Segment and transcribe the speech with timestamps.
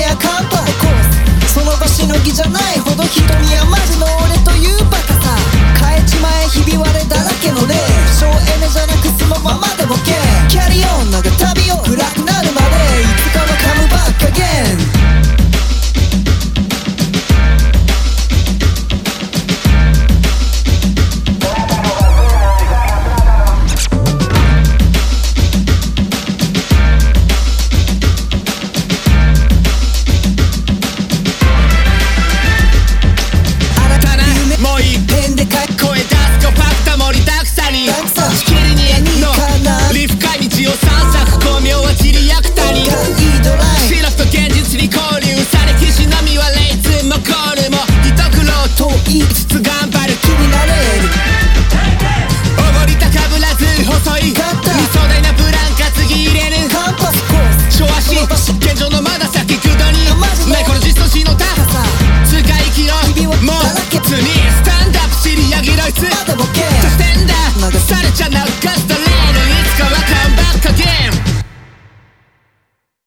[0.00, 0.58] やカンパ
[1.48, 2.77] その場しのぎじゃない。